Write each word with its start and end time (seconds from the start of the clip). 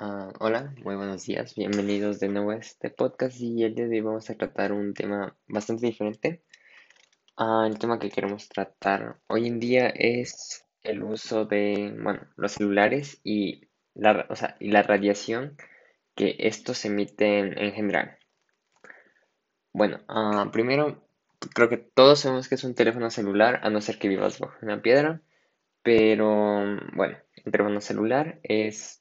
Ah, 0.00 0.32
hola, 0.38 0.72
muy 0.84 0.94
buenos 0.94 1.26
días, 1.26 1.56
bienvenidos 1.56 2.20
de 2.20 2.28
nuevo 2.28 2.52
a 2.52 2.56
este 2.56 2.88
podcast 2.88 3.40
y 3.40 3.64
el 3.64 3.74
día 3.74 3.88
de 3.88 3.96
hoy 3.96 4.00
vamos 4.00 4.30
a 4.30 4.36
tratar 4.36 4.70
un 4.72 4.94
tema 4.94 5.36
bastante 5.48 5.86
diferente. 5.86 6.44
Ah, 7.36 7.66
el 7.66 7.80
tema 7.80 7.98
que 7.98 8.08
queremos 8.08 8.48
tratar 8.48 9.18
hoy 9.26 9.48
en 9.48 9.58
día 9.58 9.88
es 9.88 10.64
el 10.84 11.02
uso 11.02 11.46
de, 11.46 11.92
bueno, 12.00 12.20
los 12.36 12.52
celulares 12.52 13.20
y 13.24 13.62
la, 13.94 14.24
o 14.30 14.36
sea, 14.36 14.56
y 14.60 14.70
la 14.70 14.84
radiación 14.84 15.56
que 16.14 16.36
estos 16.38 16.84
emiten 16.84 17.58
en 17.58 17.72
general. 17.72 18.18
Bueno, 19.72 19.98
ah, 20.06 20.48
primero, 20.52 21.08
creo 21.56 21.68
que 21.68 21.76
todos 21.78 22.20
sabemos 22.20 22.48
que 22.48 22.54
es 22.54 22.62
un 22.62 22.76
teléfono 22.76 23.10
celular, 23.10 23.58
a 23.64 23.70
no 23.70 23.80
ser 23.80 23.98
que 23.98 24.06
vivas 24.06 24.38
bajo 24.38 24.54
una 24.62 24.80
piedra, 24.80 25.22
pero 25.82 26.78
bueno, 26.94 27.18
un 27.44 27.52
teléfono 27.52 27.80
celular 27.80 28.38
es 28.44 28.97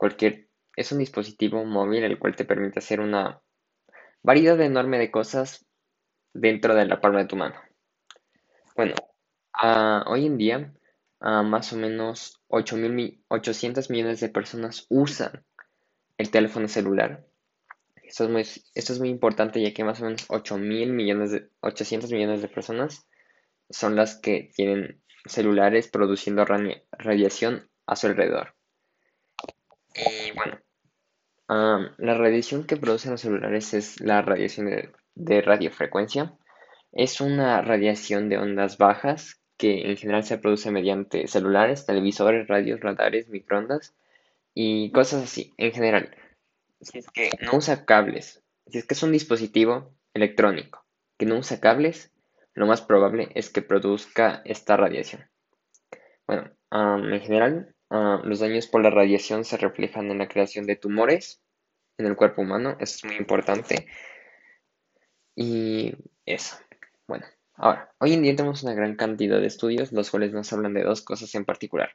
cualquier, 0.00 0.48
es 0.76 0.92
un 0.92 0.98
dispositivo 0.98 1.64
móvil 1.66 2.02
el 2.04 2.18
cual 2.18 2.34
te 2.34 2.46
permite 2.46 2.78
hacer 2.80 3.00
una 3.00 3.42
variedad 4.22 4.60
enorme 4.60 4.98
de 4.98 5.10
cosas 5.10 5.66
dentro 6.34 6.74
de 6.74 6.86
la 6.86 7.00
palma 7.00 7.20
de 7.20 7.26
tu 7.26 7.36
mano. 7.36 7.56
Bueno, 8.74 8.94
hoy 10.06 10.26
en 10.26 10.38
día, 10.38 10.74
más 11.20 11.72
o 11.72 11.76
menos 11.76 12.40
8.000 12.48 12.92
mi- 12.92 13.22
800 13.28 13.90
millones 13.90 14.20
de 14.20 14.28
personas 14.28 14.86
usan 14.88 15.44
el 16.18 16.30
teléfono 16.30 16.68
celular. 16.68 17.26
Esto 18.02 18.24
es 18.24 18.30
muy, 18.30 18.42
esto 18.42 18.92
es 18.92 18.98
muy 19.00 19.10
importante 19.10 19.62
ya 19.62 19.74
que 19.74 19.84
más 19.84 20.00
o 20.00 20.04
menos 20.04 20.26
8.000 20.28 20.92
millones 20.92 21.32
de, 21.32 21.48
800 21.60 22.12
millones 22.12 22.42
de 22.42 22.48
personas 22.48 23.08
son 23.70 23.96
las 23.96 24.20
que 24.20 24.50
tienen 24.56 25.02
celulares 25.26 25.88
produciendo 25.88 26.44
radiación 26.44 27.70
a 27.86 27.96
su 27.96 28.08
alrededor. 28.08 28.54
Y 29.94 30.32
bueno, 30.32 30.58
am, 31.48 31.94
la 31.98 32.14
radiación 32.14 32.64
que 32.64 32.76
producen 32.76 33.12
los 33.12 33.20
celulares 33.20 33.74
es 33.74 34.00
la 34.00 34.22
radiación 34.22 34.70
de, 35.14 35.42
radiofrecuencia. 35.42 36.36
Es 36.92 37.20
una 37.20 37.62
radiación 37.62 38.28
de 38.28 38.38
ondas 38.38 38.78
bajas 38.78 39.40
que 39.56 39.90
en 39.90 39.96
general 39.96 40.24
se 40.24 40.38
produce 40.38 40.70
mediante 40.70 41.26
celulares, 41.28 41.86
televisores, 41.86 42.48
radios, 42.48 42.80
radares, 42.80 43.28
microondas 43.28 43.94
y 44.54 44.90
cosas 44.92 45.24
así. 45.24 45.52
En 45.58 45.72
general, 45.72 46.16
si 46.80 46.98
es 46.98 47.06
que 47.10 47.30
no 47.40 47.58
usa 47.58 47.84
cables, 47.84 48.42
si 48.66 48.78
es 48.78 48.86
que 48.86 48.94
es 48.94 49.02
un 49.02 49.12
dispositivo 49.12 49.92
electrónico 50.14 50.84
que 51.18 51.26
no 51.26 51.36
usa 51.36 51.60
cables, 51.60 52.10
lo 52.54 52.66
más 52.66 52.80
probable 52.80 53.30
es 53.34 53.50
que 53.50 53.62
produzca 53.62 54.42
esta 54.44 54.76
radiación. 54.76 55.28
Bueno, 56.26 56.50
en 56.70 57.20
general, 57.20 57.74
ah, 57.90 58.20
los 58.24 58.40
daños 58.40 58.66
por 58.66 58.82
la 58.82 58.90
radiación 58.90 59.44
se 59.44 59.56
reflejan 59.56 60.10
en 60.10 60.18
la 60.18 60.28
creación 60.28 60.66
de 60.66 60.76
tumores 60.76 61.42
en 61.98 62.06
el 62.06 62.16
cuerpo 62.16 62.42
humano, 62.42 62.76
eso 62.80 62.96
es 62.96 63.04
muy 63.04 63.16
importante. 63.16 63.86
Y 65.36 65.94
eso. 66.24 66.56
Bueno, 67.06 67.26
ahora, 67.54 67.92
hoy 67.98 68.14
en 68.14 68.22
día 68.22 68.36
tenemos 68.36 68.62
una 68.62 68.74
gran 68.74 68.96
cantidad 68.96 69.40
de 69.40 69.46
estudios, 69.46 69.92
los 69.92 70.10
cuales 70.10 70.32
nos 70.32 70.52
hablan 70.52 70.74
de 70.74 70.82
dos 70.82 71.02
cosas 71.02 71.34
en 71.34 71.44
particular. 71.44 71.90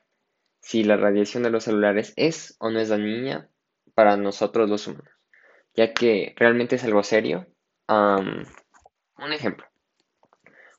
Si 0.62 0.84
la 0.84 0.98
radiación 0.98 1.44
de 1.44 1.50
los 1.50 1.66
celulares 1.66 2.14
es 2.16 2.56
o 2.59 2.70
no 2.70 2.80
es 2.80 2.90
dañina 2.90 3.50
para 3.94 4.18
nosotros 4.18 4.70
los 4.70 4.88
humanos, 4.88 5.09
ya 5.74 5.94
que 5.94 6.34
realmente 6.38 6.76
es 6.76 6.84
algo 6.84 7.04
serio. 7.04 7.48
Un 7.88 9.32
ejemplo, 9.32 9.66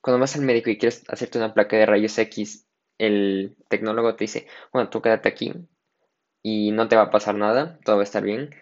cuando 0.01 0.21
vas 0.21 0.37
al 0.37 0.43
médico 0.43 0.71
y 0.71 0.79
quieres 0.79 1.05
hacerte 1.09 1.39
una 1.39 1.55
placa 1.55 1.77
de 1.77 1.87
rayos 1.87 2.17
X, 2.19 2.67
el 2.99 3.57
tecnólogo 3.69 4.17
te 4.17 4.25
dice, 4.25 4.47
bueno, 4.73 4.89
tú 4.91 5.03
quédate 5.03 5.29
aquí 5.29 5.53
y 6.43 6.73
no 6.73 6.89
te 6.89 6.97
va 6.97 7.03
a 7.03 7.11
pasar 7.11 7.35
nada, 7.35 7.79
todo 7.85 7.97
va 7.97 8.03
a 8.03 8.05
estar 8.05 8.23
bien. 8.23 8.55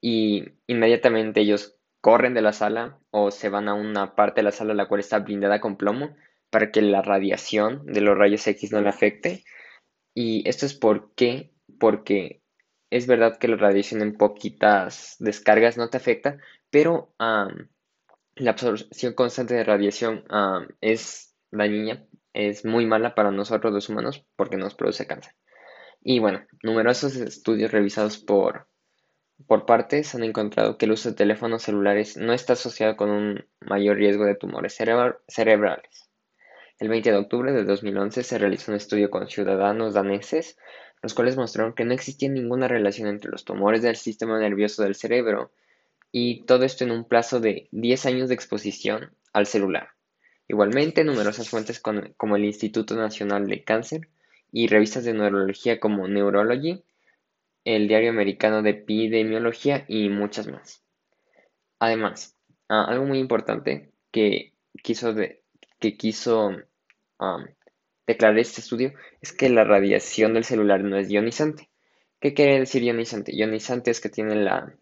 Y 0.00 0.44
inmediatamente 0.66 1.40
ellos 1.40 1.76
corren 2.00 2.34
de 2.34 2.42
la 2.42 2.52
sala 2.52 2.98
o 3.10 3.30
se 3.30 3.48
van 3.48 3.68
a 3.68 3.74
una 3.74 4.14
parte 4.14 4.40
de 4.40 4.44
la 4.44 4.52
sala 4.52 4.74
la 4.74 4.88
cual 4.88 5.00
está 5.00 5.20
blindada 5.20 5.60
con 5.60 5.76
plomo 5.76 6.16
para 6.50 6.70
que 6.70 6.82
la 6.82 7.02
radiación 7.02 7.86
de 7.86 8.00
los 8.00 8.18
rayos 8.18 8.46
X 8.46 8.72
no 8.72 8.80
le 8.80 8.88
afecte. 8.88 9.44
Y 10.14 10.46
esto 10.48 10.66
es 10.66 10.74
por 10.74 11.14
qué, 11.14 11.52
porque 11.78 12.42
es 12.90 13.06
verdad 13.06 13.38
que 13.38 13.48
la 13.48 13.56
radiación 13.56 14.02
en 14.02 14.14
poquitas 14.14 15.16
descargas 15.18 15.78
no 15.78 15.88
te 15.88 15.96
afecta, 15.96 16.38
pero 16.70 17.14
la 17.18 18.50
absorción 18.50 19.14
constante 19.14 19.54
de 19.54 19.64
radiación 19.64 20.24
es 20.80 21.34
dañina, 21.50 22.04
es 22.34 22.64
muy 22.64 22.86
mala 22.86 23.14
para 23.14 23.30
nosotros 23.30 23.72
los 23.72 23.88
humanos 23.88 24.24
porque 24.36 24.56
nos 24.56 24.74
produce 24.74 25.06
cáncer. 25.06 25.34
Y 26.02 26.18
bueno, 26.18 26.42
numerosos 26.62 27.16
estudios 27.16 27.72
revisados 27.72 28.18
por, 28.18 28.68
por 29.46 29.66
partes 29.66 30.14
han 30.14 30.24
encontrado 30.24 30.78
que 30.78 30.86
el 30.86 30.92
uso 30.92 31.10
de 31.10 31.16
teléfonos 31.16 31.62
celulares 31.62 32.16
no 32.16 32.32
está 32.32 32.54
asociado 32.54 32.96
con 32.96 33.10
un 33.10 33.46
mayor 33.60 33.96
riesgo 33.96 34.24
de 34.24 34.34
tumores 34.34 34.74
cerebra- 34.78 35.18
cerebrales. 35.28 36.10
El 36.78 36.88
20 36.88 37.10
de 37.12 37.16
octubre 37.18 37.52
de 37.52 37.64
2011 37.64 38.22
se 38.24 38.38
realizó 38.38 38.72
un 38.72 38.76
estudio 38.76 39.10
con 39.10 39.28
ciudadanos 39.28 39.94
daneses, 39.94 40.58
los 41.02 41.14
cuales 41.14 41.36
mostraron 41.36 41.74
que 41.74 41.84
no 41.84 41.92
existía 41.94 42.28
ninguna 42.28 42.68
relación 42.68 43.08
entre 43.08 43.30
los 43.30 43.44
tumores 43.44 43.82
del 43.82 43.96
sistema 43.96 44.38
nervioso 44.38 44.82
del 44.82 44.94
cerebro 44.94 45.52
y 46.12 46.44
todo 46.44 46.64
esto 46.64 46.84
en 46.84 46.90
un 46.90 47.04
plazo 47.08 47.40
de 47.40 47.68
10 47.72 48.06
años 48.06 48.28
de 48.28 48.34
exposición 48.34 49.14
al 49.32 49.46
celular. 49.46 49.90
Igualmente, 50.52 51.02
numerosas 51.02 51.48
fuentes 51.48 51.80
como 51.80 52.36
el 52.36 52.44
Instituto 52.44 52.94
Nacional 52.94 53.46
de 53.46 53.64
Cáncer 53.64 54.10
y 54.52 54.66
revistas 54.66 55.02
de 55.02 55.14
neurología 55.14 55.80
como 55.80 56.06
Neurology, 56.06 56.84
el 57.64 57.88
Diario 57.88 58.10
Americano 58.10 58.60
de 58.60 58.68
Epidemiología 58.68 59.86
y 59.88 60.10
muchas 60.10 60.48
más. 60.48 60.84
Además, 61.78 62.36
ah, 62.68 62.84
algo 62.86 63.06
muy 63.06 63.18
importante 63.18 63.92
que 64.10 64.52
quiso, 64.82 65.14
que 65.14 65.96
quiso 65.96 66.50
declarar 68.06 68.38
este 68.38 68.60
estudio 68.60 68.92
es 69.22 69.32
que 69.32 69.48
la 69.48 69.64
radiación 69.64 70.34
del 70.34 70.44
celular 70.44 70.84
no 70.84 70.98
es 70.98 71.10
ionizante. 71.10 71.70
¿Qué 72.20 72.34
quiere 72.34 72.58
decir 72.58 72.82
ionizante? 72.82 73.34
Ionizante 73.34 73.90
es 73.90 74.02
que 74.02 74.10
tiene 74.10 74.34
la 74.34 74.74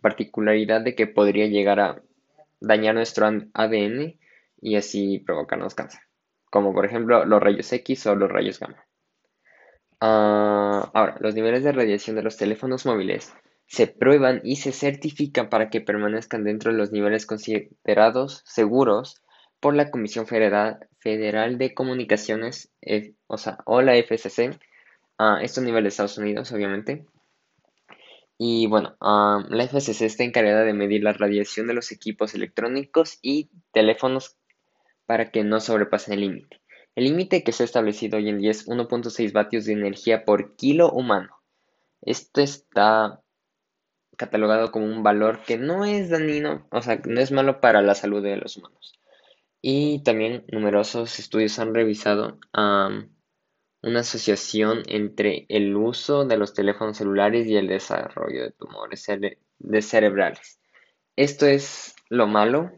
particularidad 0.00 0.80
de 0.80 0.96
que 0.96 1.06
podría 1.06 1.46
llegar 1.46 1.78
a 1.78 2.02
dañar 2.58 2.96
nuestro 2.96 3.28
ADN 3.54 4.18
y 4.60 4.76
así 4.76 5.18
provocarnos 5.20 5.74
cáncer, 5.74 6.00
como 6.50 6.72
por 6.72 6.84
ejemplo 6.84 7.24
los 7.24 7.42
rayos 7.42 7.72
X 7.72 8.06
o 8.06 8.14
los 8.14 8.30
rayos 8.30 8.58
gamma. 8.58 8.84
Ah, 10.00 10.90
ahora, 10.94 11.16
los 11.20 11.34
niveles 11.34 11.64
de 11.64 11.72
radiación 11.72 12.16
de 12.16 12.22
los 12.22 12.36
teléfonos 12.36 12.86
móviles 12.86 13.34
se 13.66 13.86
prueban 13.86 14.40
y 14.44 14.56
se 14.56 14.72
certifican 14.72 15.50
para 15.50 15.68
que 15.70 15.80
permanezcan 15.80 16.42
dentro 16.42 16.72
de 16.72 16.78
los 16.78 16.90
niveles 16.90 17.26
considerados 17.26 18.42
seguros 18.46 19.22
por 19.60 19.74
la 19.74 19.90
Comisión 19.90 20.26
Federal, 20.26 20.78
de 21.02 21.74
Comunicaciones, 21.74 22.72
o 23.26 23.38
sea, 23.38 23.58
o 23.66 23.82
la 23.82 23.96
FCC, 23.96 24.58
a 25.18 25.42
estos 25.42 25.64
niveles 25.64 25.84
de 25.84 25.88
Estados 25.88 26.18
Unidos, 26.18 26.52
obviamente. 26.52 27.04
Y 28.38 28.68
bueno, 28.68 28.96
ah, 29.00 29.44
la 29.50 29.64
FCC 29.64 30.02
está 30.02 30.22
encargada 30.24 30.62
de 30.62 30.72
medir 30.72 31.02
la 31.02 31.12
radiación 31.12 31.66
de 31.66 31.74
los 31.74 31.90
equipos 31.90 32.34
electrónicos 32.34 33.18
y 33.20 33.50
teléfonos 33.72 34.37
para 35.08 35.30
que 35.30 35.42
no 35.42 35.58
sobrepasen 35.58 36.12
el 36.12 36.20
límite. 36.20 36.60
El 36.94 37.04
límite 37.04 37.42
que 37.42 37.52
se 37.52 37.62
ha 37.62 37.64
establecido 37.64 38.18
hoy 38.18 38.28
en 38.28 38.40
día 38.40 38.50
es 38.50 38.68
1.6 38.68 39.32
vatios 39.32 39.64
de 39.64 39.72
energía 39.72 40.26
por 40.26 40.54
kilo 40.54 40.92
humano. 40.92 41.30
Esto 42.02 42.42
está 42.42 43.22
catalogado 44.18 44.70
como 44.70 44.84
un 44.84 45.02
valor 45.02 45.40
que 45.46 45.56
no 45.56 45.86
es 45.86 46.10
dañino, 46.10 46.68
o 46.70 46.82
sea, 46.82 47.00
no 47.06 47.20
es 47.22 47.32
malo 47.32 47.62
para 47.62 47.80
la 47.80 47.94
salud 47.94 48.22
de 48.22 48.36
los 48.36 48.58
humanos. 48.58 49.00
Y 49.62 50.02
también 50.02 50.44
numerosos 50.52 51.18
estudios 51.18 51.58
han 51.58 51.74
revisado 51.74 52.38
una 52.52 54.00
asociación 54.00 54.82
entre 54.88 55.46
el 55.48 55.74
uso 55.74 56.26
de 56.26 56.36
los 56.36 56.52
teléfonos 56.52 56.98
celulares 56.98 57.46
y 57.46 57.56
el 57.56 57.68
desarrollo 57.68 58.42
de 58.42 58.50
tumores 58.50 59.06
cerebrales. 59.86 60.60
Esto 61.16 61.46
es 61.46 61.96
lo 62.10 62.26
malo, 62.26 62.72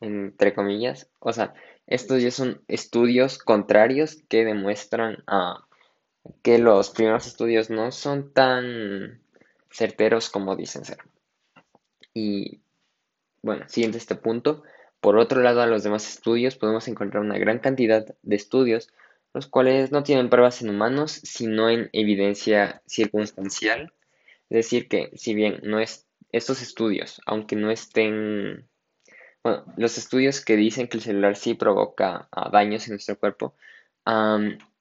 entre 0.00 0.52
comillas. 0.52 1.10
O 1.20 1.32
sea, 1.32 1.54
estos 1.86 2.22
ya 2.22 2.30
son 2.30 2.60
estudios 2.68 3.38
contrarios 3.38 4.22
que 4.28 4.44
demuestran 4.44 5.22
ah, 5.26 5.64
que 6.42 6.58
los 6.58 6.90
primeros 6.90 7.26
estudios 7.26 7.70
no 7.70 7.92
son 7.92 8.32
tan 8.32 9.20
certeros 9.70 10.30
como 10.30 10.56
dicen 10.56 10.84
ser. 10.84 10.98
Y 12.14 12.60
bueno, 13.42 13.68
siguiente 13.68 13.98
este 13.98 14.16
punto. 14.16 14.62
Por 15.00 15.18
otro 15.18 15.40
lado, 15.40 15.60
a 15.60 15.66
los 15.66 15.84
demás 15.84 16.08
estudios 16.08 16.56
podemos 16.56 16.88
encontrar 16.88 17.22
una 17.22 17.38
gran 17.38 17.60
cantidad 17.60 18.06
de 18.22 18.36
estudios, 18.36 18.90
los 19.34 19.46
cuales 19.46 19.92
no 19.92 20.02
tienen 20.02 20.30
pruebas 20.30 20.62
en 20.62 20.70
humanos, 20.70 21.12
sino 21.12 21.70
en 21.70 21.90
evidencia 21.92 22.82
circunstancial. 22.86 23.92
Es 24.48 24.56
decir, 24.56 24.88
que 24.88 25.10
si 25.14 25.34
bien 25.34 25.60
no 25.62 25.78
es 25.78 26.06
estos 26.32 26.62
estudios, 26.62 27.20
aunque 27.26 27.54
no 27.54 27.70
estén 27.70 28.66
bueno, 29.46 29.64
los 29.76 29.96
estudios 29.96 30.44
que 30.44 30.56
dicen 30.56 30.88
que 30.88 30.96
el 30.96 31.04
celular 31.04 31.36
sí 31.36 31.54
provoca 31.54 32.26
ah, 32.32 32.50
daños 32.50 32.88
en 32.88 32.94
nuestro 32.94 33.16
cuerpo, 33.16 33.54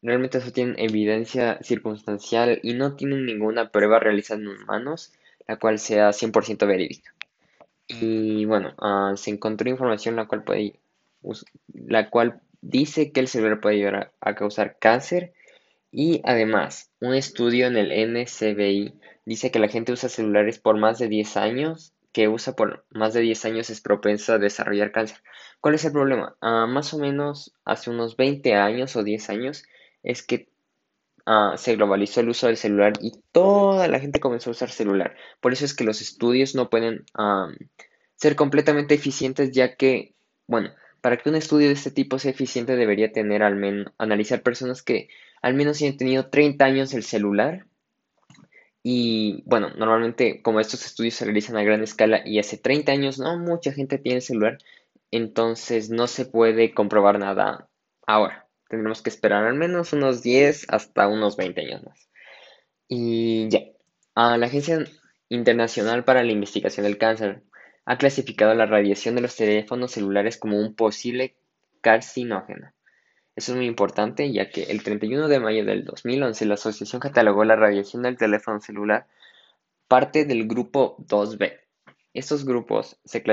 realmente 0.02 0.40
eso 0.40 0.52
tienen 0.52 0.80
evidencia 0.80 1.60
circunstancial 1.62 2.60
y 2.64 2.74
no 2.74 2.96
tienen 2.96 3.28
ninguna 3.28 3.70
prueba 3.70 4.00
realizada 4.00 4.42
en 4.42 4.48
humanos, 4.48 5.14
la 5.48 5.58
cual 5.58 5.78
sea 5.78 6.10
100% 6.10 6.66
verídica. 6.66 7.14
Y 7.88 8.46
bueno, 8.46 8.74
ah, 8.80 9.14
se 9.16 9.30
encontró 9.30 9.70
información 9.70 10.16
la 10.16 10.26
cual 10.26 10.44
puede, 10.44 10.80
la 11.72 12.10
cual 12.10 12.42
dice 12.62 13.12
que 13.12 13.20
el 13.20 13.28
celular 13.28 13.62
puede 13.62 13.78
llegar 13.78 14.14
a, 14.20 14.34
causar 14.34 14.78
cáncer 14.80 15.34
y 15.92 16.22
además 16.24 16.90
un 17.00 17.14
estudio 17.14 17.68
en 17.68 17.78
el 17.78 17.92
NCBI 17.92 18.96
dice 19.26 19.52
que 19.52 19.60
la 19.60 19.68
gente 19.68 19.92
usa 19.92 20.10
celulares 20.10 20.58
por 20.58 20.76
más 20.80 20.98
de 20.98 21.08
10 21.08 21.38
años, 21.38 21.94
que 22.16 22.30
usa 22.30 22.56
por 22.56 22.86
más 22.92 23.14
de 23.14 23.20
10 23.20 23.44
años 23.44 23.70
es 23.70 23.82
propensa 23.82 24.36
a 24.36 24.38
desarrollar 24.38 24.94
cáncer. 24.94 25.18
¿Cuál 25.60 25.76
es 25.76 25.84
el 25.84 25.92
problema? 25.92 26.38
Ah, 26.40 26.66
más 26.66 26.94
o 26.94 26.98
menos 26.98 27.54
hace 27.66 27.90
unos 27.90 28.16
20 28.16 28.54
años 28.54 28.96
o 28.96 29.04
10 29.04 29.30
años 29.30 29.66
es 30.02 30.24
que 30.24 30.48
ah, 31.26 31.56
se 31.58 31.76
globalizó 31.76 32.22
el 32.22 32.30
uso 32.30 32.48
del 32.48 32.56
celular 32.56 32.94
y 33.02 33.22
toda 33.34 33.90
la 33.90 34.00
gente 34.00 34.22
comenzó 34.22 34.50
a 34.50 34.52
usar 34.52 34.70
celular. 34.70 35.18
Por 35.42 35.52
eso 35.52 35.66
es 35.66 35.74
que 35.74 35.84
los 35.84 36.00
estudios 36.00 36.56
no 36.56 36.70
pueden 36.70 37.04
ser 38.16 38.38
completamente 38.38 38.96
eficientes 38.96 39.52
ya 39.52 39.76
que, 39.76 40.16
bueno, 40.48 40.70
para 41.02 41.18
que 41.18 41.28
un 41.28 41.36
estudio 41.36 41.68
de 41.68 41.74
este 41.74 41.92
tipo 41.92 42.18
sea 42.18 42.32
eficiente 42.32 42.78
debería 42.78 43.12
tener 43.12 43.44
al 43.44 43.58
menos, 43.58 43.92
analizar 43.98 44.42
personas 44.42 44.84
que 44.84 45.10
al 45.42 45.54
menos 45.54 45.82
hayan 45.82 45.98
tenido 45.98 46.30
30 46.30 46.64
años 46.64 46.94
el 46.94 47.04
celular. 47.04 47.68
Y 48.88 49.42
bueno, 49.48 49.72
normalmente 49.72 50.44
como 50.44 50.60
estos 50.60 50.86
estudios 50.86 51.16
se 51.16 51.26
realizan 51.26 51.58
a 51.58 51.64
gran 51.64 51.82
escala 51.82 52.22
y 52.24 52.38
hace 52.38 52.56
30 52.56 52.92
años 52.92 53.18
no 53.18 53.36
mucha 53.40 53.72
gente 53.72 53.98
tiene 53.98 54.22
celular, 54.22 54.60
entonces 55.10 55.90
no 55.90 56.06
se 56.06 56.28
puede 56.28 56.72
comprobar 56.72 57.18
nada 57.18 57.68
ahora. 58.06 58.48
Tendremos 58.70 59.02
que 59.02 59.10
esperar 59.10 59.44
al 59.44 59.56
menos 59.56 59.92
unos 59.94 60.22
10 60.22 60.68
hasta 60.70 61.08
unos 61.08 61.36
20 61.36 61.62
años 61.62 61.84
más. 61.84 62.10
Y 62.88 63.50
ya, 63.50 63.62
la 64.16 64.46
Agencia 64.46 64.86
Internacional 65.30 66.06
para 66.06 66.24
la 66.24 66.32
Investigación 66.32 66.86
del 66.86 67.00
Cáncer 67.00 67.42
ha 67.86 67.98
clasificado 67.98 68.54
la 68.54 68.68
radiación 68.68 69.16
de 69.16 69.22
los 69.22 69.36
teléfonos 69.36 69.94
celulares 69.94 70.38
como 70.38 70.60
un 70.60 70.76
posible 70.76 71.36
carcinógeno. 71.82 72.72
Eso 73.36 73.52
es 73.52 73.58
muy 73.58 73.66
importante 73.66 74.32
ya 74.32 74.50
que 74.50 74.64
el 74.64 74.82
31 74.84 75.28
de 75.28 75.40
mayo 75.40 75.66
del 75.66 75.84
2011 75.84 76.46
la 76.46 76.54
asociación 76.54 77.02
catalogó 77.02 77.44
la 77.44 77.56
radiación 77.56 78.04
del 78.04 78.18
teléfono 78.18 78.62
celular 78.62 79.08
parte 79.88 80.26
del 80.26 80.48
grupo 80.48 80.96
2B. 81.00 81.60
Estos 82.14 82.46
grupos 82.46 82.98
se 83.04 83.24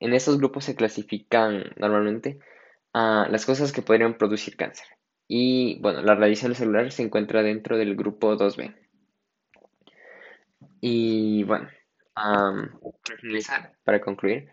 en 0.00 0.12
estos 0.14 0.38
grupos 0.38 0.64
se 0.64 0.74
clasifican 0.74 1.72
normalmente 1.76 2.40
las 2.92 3.46
cosas 3.46 3.72
que 3.72 3.82
podrían 3.82 4.18
producir 4.18 4.56
cáncer. 4.56 4.86
Y 5.28 5.78
bueno, 5.80 6.02
la 6.02 6.16
radiación 6.16 6.54
celular 6.54 6.90
se 6.90 7.04
encuentra 7.04 7.42
dentro 7.42 7.78
del 7.78 7.94
grupo 7.94 8.36
2B. 8.36 8.74
Y 10.80 11.44
bueno, 11.44 11.68
para 12.12 13.16
finalizar, 13.20 13.72
para 13.84 14.00
concluir, 14.00 14.50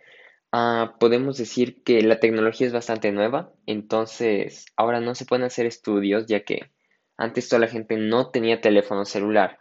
ah, 0.51 0.96
podemos 1.00 1.38
decir 1.38 1.84
que 1.84 2.01
la 2.01 2.19
tecnología 2.19 2.68
es 2.68 2.74
bastante 2.74 3.12
nueva, 3.12 3.51
entonces 3.66 4.66
ahora 4.75 5.00
no 5.00 5.16
se 5.16 5.25
pueden 5.25 5.46
hacer 5.46 5.66
estudios 5.66 6.25
ya 6.28 6.44
que 6.44 6.72
antes 7.18 7.50
toda 7.50 7.62
la 7.62 7.68
gente 7.68 7.98
no 7.98 8.31
tenía 8.31 8.62
teléfono 8.62 9.06
celular 9.06 9.60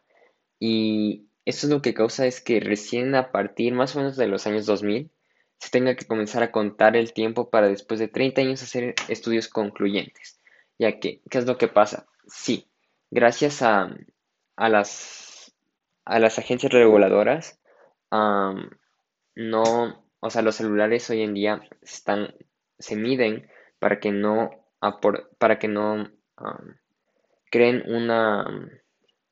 y 0.60 1.28
eso 1.44 1.66
es 1.66 1.72
lo 1.72 1.82
que 1.82 1.94
causa 1.94 2.26
es 2.26 2.40
que 2.40 2.60
recién 2.60 3.14
a 3.14 3.32
partir 3.32 3.72
más 3.72 3.96
o 3.96 4.00
menos 4.00 4.16
de 4.16 4.26
los 4.26 4.46
años 4.46 4.66
2000 4.66 5.10
se 5.58 5.70
tenga 5.70 5.96
que 5.96 6.06
comenzar 6.06 6.42
a 6.42 6.52
contar 6.52 6.96
el 6.96 7.12
tiempo 7.12 7.50
para 7.50 7.68
después 7.68 7.98
de 8.00 8.08
30 8.08 8.42
años 8.42 8.62
hacer 8.62 8.94
estudios 9.08 9.48
concluyentes. 9.48 10.40
Ya 10.78 11.00
que, 11.00 11.20
¿qué 11.28 11.38
es 11.38 11.46
lo 11.46 11.58
que 11.58 11.68
pasa? 11.68 12.06
Sí, 12.26 12.68
gracias 13.10 13.62
a, 13.62 13.96
a, 14.56 14.68
las, 14.68 15.54
a 16.04 16.18
las 16.20 16.38
agencias 16.38 16.72
reguladoras, 16.72 17.58
no, 18.10 20.04
o 20.20 20.30
sea, 20.30 20.42
los 20.42 20.56
celulares 20.56 21.08
hoy 21.10 21.22
en 21.22 21.34
día 21.34 21.62
están, 21.82 22.34
se 22.78 22.96
miden 22.96 23.48
para 23.78 24.00
que 24.00 24.12
no, 24.12 24.50
para 25.38 25.58
que 25.58 25.68
no 25.68 26.10
creen 27.50 27.84
una, 27.86 28.70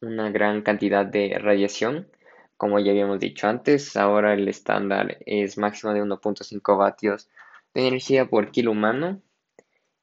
una 0.00 0.30
gran 0.30 0.62
cantidad 0.62 1.04
de 1.04 1.38
radiación. 1.38 2.08
Como 2.56 2.78
ya 2.78 2.92
habíamos 2.92 3.20
dicho 3.20 3.48
antes, 3.48 3.96
ahora 3.96 4.32
el 4.32 4.48
estándar 4.48 5.18
es 5.26 5.58
máximo 5.58 5.92
de 5.92 6.02
1.5 6.02 6.78
vatios 6.78 7.28
de 7.74 7.86
energía 7.86 8.26
por 8.26 8.50
kilo 8.50 8.70
humano. 8.72 9.20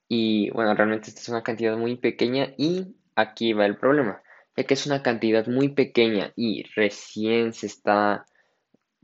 Y 0.07 0.51
bueno, 0.51 0.75
realmente 0.75 1.09
esta 1.09 1.21
es 1.21 1.29
una 1.29 1.43
cantidad 1.43 1.75
muy 1.75 1.95
pequeña 1.95 2.53
y 2.57 2.95
aquí 3.15 3.53
va 3.53 3.65
el 3.65 3.77
problema, 3.77 4.21
ya 4.55 4.63
que 4.65 4.75
es 4.75 4.85
una 4.85 5.01
cantidad 5.01 5.47
muy 5.47 5.69
pequeña 5.69 6.33
y 6.35 6.63
recién 6.75 7.53
se 7.53 7.67
está 7.67 8.25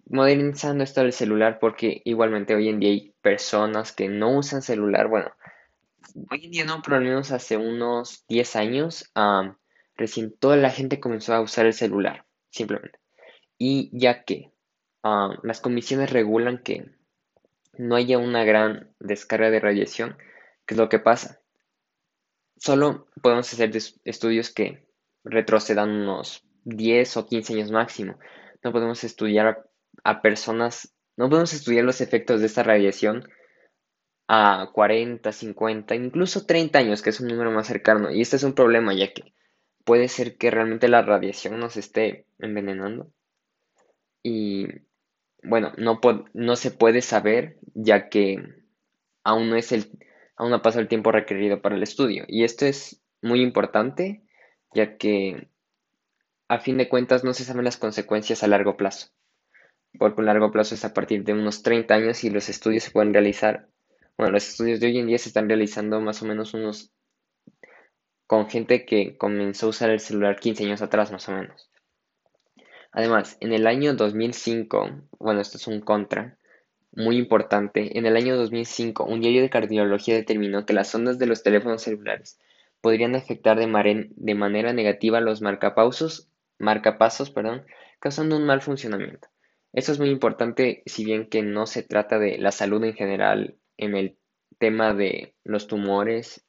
modernizando 0.09 0.83
esto 0.83 1.01
del 1.01 1.13
celular 1.13 1.59
porque 1.59 2.01
igualmente 2.03 2.55
hoy 2.55 2.67
en 2.67 2.79
día 2.79 2.89
hay 2.89 3.13
personas 3.21 3.93
que 3.93 4.09
no 4.09 4.37
usan 4.37 4.61
celular. 4.61 5.07
Bueno, 5.07 5.31
hoy 6.29 6.45
en 6.45 6.51
día 6.51 6.65
no, 6.65 6.81
pero 6.81 6.97
al 6.97 7.03
menos 7.03 7.31
hace 7.31 7.57
unos 7.57 8.25
10 8.27 8.55
años, 8.55 9.11
recién 9.95 10.35
toda 10.37 10.57
la 10.57 10.71
gente 10.71 10.99
comenzó 10.99 11.33
a 11.33 11.41
usar 11.41 11.65
el 11.65 11.73
celular, 11.73 12.25
simplemente. 12.49 12.99
Y 13.57 13.89
ya 13.93 14.23
que 14.23 14.51
las 15.03 15.61
comisiones 15.61 16.11
regulan 16.11 16.57
que 16.63 16.91
no 17.77 17.95
haya 17.95 18.17
una 18.17 18.43
gran 18.43 18.93
descarga 18.99 19.49
de 19.51 19.59
radiación, 19.59 20.17
¿qué 20.65 20.73
es 20.73 20.77
lo 20.77 20.89
que 20.89 20.99
pasa? 20.99 21.39
Solo 22.57 23.07
podemos 23.21 23.51
hacer 23.53 23.71
estudios 24.03 24.49
que 24.49 24.85
retrocedan 25.23 25.89
unos 25.89 26.43
10 26.65 27.17
o 27.17 27.25
15 27.25 27.53
años 27.53 27.71
máximo. 27.71 28.17
No 28.63 28.73
podemos 28.73 29.03
estudiar 29.05 29.68
a 30.09 30.21
personas, 30.21 30.95
no 31.17 31.29
podemos 31.29 31.53
estudiar 31.53 31.85
los 31.85 32.01
efectos 32.01 32.39
de 32.39 32.47
esta 32.47 32.63
radiación 32.63 33.29
a 34.27 34.71
40, 34.73 35.31
50, 35.31 35.95
incluso 35.95 36.45
30 36.45 36.79
años, 36.79 37.01
que 37.01 37.11
es 37.11 37.19
un 37.19 37.27
número 37.27 37.51
más 37.51 37.67
cercano. 37.67 38.11
Y 38.11 38.21
este 38.21 38.35
es 38.35 38.43
un 38.43 38.53
problema, 38.53 38.93
ya 38.93 39.13
que 39.13 39.33
puede 39.85 40.07
ser 40.07 40.37
que 40.37 40.51
realmente 40.51 40.87
la 40.87 41.03
radiación 41.03 41.59
nos 41.59 41.77
esté 41.77 42.25
envenenando. 42.39 43.11
Y 44.23 44.67
bueno, 45.43 45.73
no, 45.77 45.99
no 46.33 46.55
se 46.55 46.71
puede 46.71 47.01
saber, 47.01 47.59
ya 47.75 48.09
que 48.09 48.43
aún 49.23 49.49
no 49.49 49.55
es 49.55 49.71
el, 49.71 49.91
aún 50.35 50.49
no 50.49 50.57
ha 50.57 50.61
pasado 50.63 50.81
el 50.81 50.87
tiempo 50.87 51.11
requerido 51.11 51.61
para 51.61 51.75
el 51.75 51.83
estudio. 51.83 52.25
Y 52.27 52.43
esto 52.43 52.65
es 52.65 53.01
muy 53.21 53.41
importante, 53.41 54.23
ya 54.73 54.97
que 54.97 55.49
a 56.47 56.59
fin 56.59 56.77
de 56.77 56.89
cuentas 56.89 57.23
no 57.23 57.33
se 57.33 57.43
saben 57.43 57.65
las 57.65 57.77
consecuencias 57.77 58.43
a 58.43 58.47
largo 58.47 58.75
plazo 58.75 59.11
porque 59.97 60.21
un 60.21 60.27
largo 60.27 60.51
plazo 60.51 60.75
es 60.75 60.85
a 60.85 60.93
partir 60.93 61.23
de 61.23 61.33
unos 61.33 61.63
30 61.63 61.93
años 61.93 62.23
y 62.23 62.29
los 62.29 62.49
estudios 62.49 62.83
se 62.83 62.91
pueden 62.91 63.13
realizar, 63.13 63.67
bueno, 64.17 64.33
los 64.33 64.47
estudios 64.47 64.79
de 64.79 64.87
hoy 64.87 64.99
en 64.99 65.07
día 65.07 65.17
se 65.17 65.29
están 65.29 65.47
realizando 65.47 65.99
más 66.01 66.21
o 66.21 66.25
menos 66.25 66.53
unos 66.53 66.91
con 68.27 68.47
gente 68.49 68.85
que 68.85 69.17
comenzó 69.17 69.65
a 69.65 69.69
usar 69.69 69.89
el 69.89 69.99
celular 69.99 70.39
15 70.39 70.65
años 70.65 70.81
atrás 70.83 71.11
más 71.11 71.27
o 71.29 71.31
menos. 71.31 71.71
Además, 72.91 73.37
en 73.39 73.53
el 73.53 73.65
año 73.65 73.95
2005, 73.95 75.01
bueno, 75.19 75.41
esto 75.41 75.57
es 75.57 75.67
un 75.67 75.81
contra 75.81 76.37
muy 76.91 77.17
importante, 77.17 77.97
en 77.97 78.05
el 78.05 78.15
año 78.15 78.35
2005 78.35 79.05
un 79.05 79.21
diario 79.21 79.41
de 79.41 79.49
cardiología 79.49 80.15
determinó 80.15 80.65
que 80.65 80.73
las 80.73 80.93
ondas 80.93 81.19
de 81.19 81.27
los 81.27 81.43
teléfonos 81.43 81.83
celulares 81.83 82.39
podrían 82.81 83.15
afectar 83.15 83.57
de, 83.59 83.67
manera 84.35 84.73
negativa 84.73 85.21
los 85.21 85.41
marcapasos, 85.41 86.29
marcapasos, 86.57 87.29
perdón, 87.29 87.65
causando 87.99 88.37
un 88.37 88.45
mal 88.45 88.61
funcionamiento. 88.61 89.27
Esto 89.73 89.91
es 89.91 89.99
muy 89.99 90.09
importante, 90.09 90.81
si 90.85 91.05
bien 91.05 91.27
que 91.27 91.43
no 91.43 91.65
se 91.65 91.83
trata 91.83 92.17
de 92.17 92.37
la 92.37 92.51
salud 92.51 92.83
en 92.83 92.93
general 92.93 93.55
en 93.77 93.95
el 93.95 94.17
tema 94.57 94.93
de 94.93 95.35
los 95.43 95.67
tumores 95.67 96.43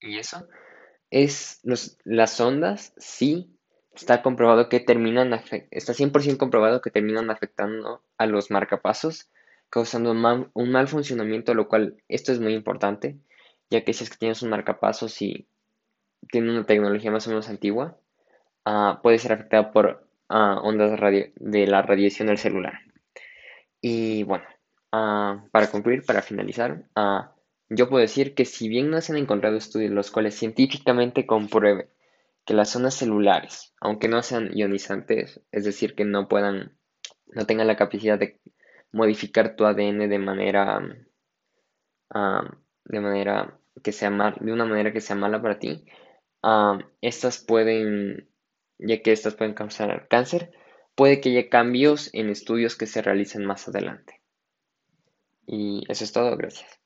y 0.00 0.18
eso, 0.18 0.46
es 1.10 1.60
los, 1.62 1.98
las 2.04 2.40
ondas, 2.40 2.92
sí, 2.98 3.56
está 3.94 4.22
comprobado 4.22 4.68
que 4.68 4.80
terminan, 4.80 5.32
está 5.70 5.94
100% 5.94 6.36
comprobado 6.36 6.80
que 6.80 6.90
terminan 6.90 7.30
afectando 7.30 8.02
a 8.18 8.26
los 8.26 8.50
marcapasos, 8.50 9.30
causando 9.70 10.10
un 10.10 10.18
mal, 10.18 10.50
un 10.54 10.70
mal 10.70 10.88
funcionamiento, 10.88 11.54
lo 11.54 11.68
cual 11.68 12.02
esto 12.08 12.32
es 12.32 12.40
muy 12.40 12.54
importante, 12.54 13.18
ya 13.70 13.84
que 13.84 13.94
si 13.94 14.04
es 14.04 14.10
que 14.10 14.18
tienes 14.18 14.42
un 14.42 14.50
marcapasos 14.50 15.20
y 15.22 15.48
tiene 16.30 16.50
una 16.50 16.64
tecnología 16.64 17.10
más 17.10 17.26
o 17.26 17.30
menos 17.30 17.48
antigua, 17.48 17.98
uh, 18.66 19.00
puede 19.02 19.18
ser 19.18 19.32
afectado 19.32 19.72
por 19.72 20.05
ondas 20.28 20.98
de 21.36 21.66
la 21.66 21.82
radiación 21.82 22.28
del 22.28 22.38
celular. 22.38 22.80
Y 23.80 24.22
bueno, 24.24 24.44
para 24.90 25.70
concluir, 25.70 26.04
para 26.04 26.22
finalizar, 26.22 26.84
yo 27.68 27.88
puedo 27.88 28.00
decir 28.00 28.34
que 28.34 28.44
si 28.44 28.68
bien 28.68 28.90
no 28.90 29.00
se 29.00 29.12
han 29.12 29.18
encontrado 29.18 29.56
estudios 29.56 29.90
los 29.90 30.10
cuales 30.10 30.34
científicamente 30.38 31.26
comprueben 31.26 31.88
que 32.44 32.54
las 32.54 32.70
zonas 32.70 32.94
celulares, 32.94 33.74
aunque 33.80 34.08
no 34.08 34.22
sean 34.22 34.56
ionizantes, 34.56 35.40
es 35.50 35.64
decir, 35.64 35.96
que 35.96 36.04
no 36.04 36.28
puedan, 36.28 36.78
no 37.26 37.44
tengan 37.44 37.66
la 37.66 37.76
capacidad 37.76 38.18
de 38.18 38.40
modificar 38.92 39.56
tu 39.56 39.66
ADN 39.66 40.08
de 40.08 40.18
manera, 40.18 40.80
de 42.84 43.00
manera 43.00 43.58
que 43.82 43.92
sea 43.92 44.10
mal, 44.10 44.36
de 44.40 44.52
una 44.52 44.64
manera 44.64 44.92
que 44.92 45.00
sea 45.00 45.16
mala 45.16 45.42
para 45.42 45.58
ti, 45.58 45.84
ah, 46.42 46.78
estas 47.00 47.44
pueden, 47.44 48.30
ya 48.78 49.02
que 49.02 49.12
estas 49.12 49.34
pueden 49.34 49.54
causar 49.54 50.08
cáncer, 50.08 50.52
puede 50.94 51.20
que 51.20 51.30
haya 51.30 51.48
cambios 51.48 52.10
en 52.12 52.30
estudios 52.30 52.76
que 52.76 52.86
se 52.86 53.02
realicen 53.02 53.44
más 53.44 53.68
adelante. 53.68 54.20
Y 55.46 55.84
eso 55.88 56.04
es 56.04 56.12
todo, 56.12 56.36
gracias. 56.36 56.80